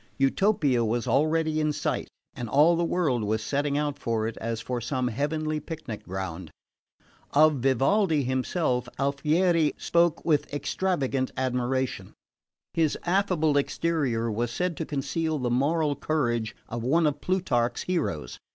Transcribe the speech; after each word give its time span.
Utopia 0.17 0.83
was 0.83 1.07
already 1.07 1.59
in 1.59 1.71
sight; 1.71 2.07
and 2.33 2.49
all 2.49 2.75
the 2.75 2.83
world 2.83 3.23
was 3.23 3.43
setting 3.43 3.77
out 3.77 3.99
for 3.99 4.27
it 4.27 4.35
as 4.37 4.59
for 4.59 4.81
some 4.81 5.09
heavenly 5.09 5.59
picnic 5.59 6.05
ground. 6.07 6.49
Of 7.33 7.57
Vivaldi 7.57 8.23
himself, 8.23 8.89
Alfieri 8.97 9.75
spoke 9.77 10.25
with 10.25 10.51
extravagant 10.51 11.29
admiration. 11.37 12.13
His 12.73 12.97
affable 13.03 13.57
exterior 13.57 14.31
was 14.31 14.49
said 14.49 14.75
to 14.77 14.87
conceal 14.87 15.37
the 15.37 15.51
moral 15.51 15.95
courage 15.95 16.55
of 16.67 16.81
one 16.81 17.05
of 17.05 17.21
Plutarch's 17.21 17.83
heroes. 17.83 18.39